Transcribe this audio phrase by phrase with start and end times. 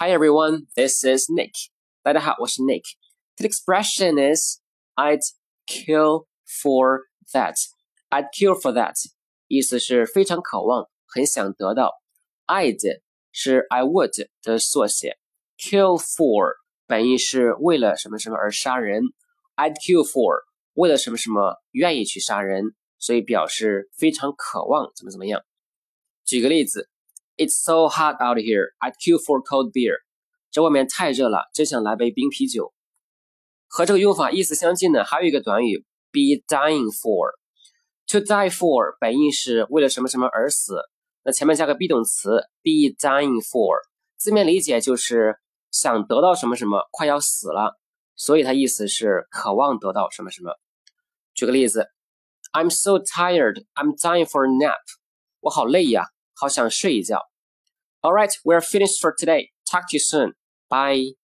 [0.00, 1.50] Hi everyone, this is Nick.
[2.04, 2.84] 大家好，我是 Nick.
[3.36, 4.60] The expression is
[4.94, 5.22] I'd
[5.66, 7.00] kill for
[7.32, 7.56] that.
[8.08, 8.94] I'd kill for that.
[9.48, 11.90] 意思是非常渴望，很想得到。
[12.46, 12.78] I'd
[13.32, 15.18] 是 I would 的缩写。
[15.58, 16.52] Kill for
[16.86, 19.02] 本意是为了什么什么而杀人。
[19.56, 20.44] I'd kill for
[20.74, 22.62] 为了什么什么愿意去杀人，
[23.00, 25.42] 所以表示非常渴望怎么怎么样。
[26.24, 26.88] 举个例子
[27.38, 28.74] ，It's so hot out here.
[28.80, 29.94] I'd kill for cold beer.
[30.50, 32.74] 这外面太热了，真想来杯冰啤酒。
[33.68, 37.32] 和这个用法意思相近的还有一个短语，be dying for。
[38.08, 40.80] To die for 本意是为了什么什么而死，
[41.22, 43.76] 那前面加个 be 动词，be dying for，
[44.16, 45.36] 字面理解就是
[45.70, 47.78] 想得到什么什么，快要死了，
[48.16, 50.54] 所以它意思是渴望得到什么什么。
[51.34, 51.86] 举个例子
[52.54, 54.80] ，I'm so tired, I'm dying for a nap。
[55.40, 56.06] 我好累呀，
[56.37, 57.19] 好想睡一觉。
[58.01, 59.51] All right, we're finished for today.
[59.69, 60.33] Talk to you soon.
[60.69, 61.15] Bye.